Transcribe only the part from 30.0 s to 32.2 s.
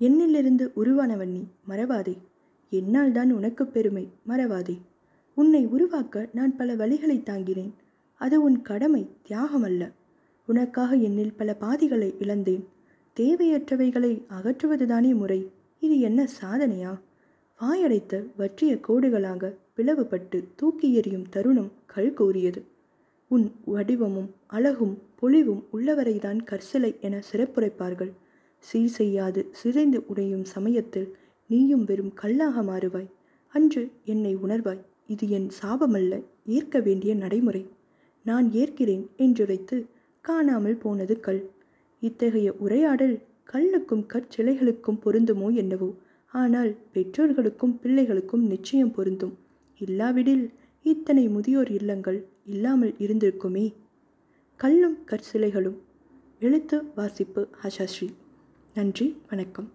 உடையும் சமயத்தில் நீயும் வெறும்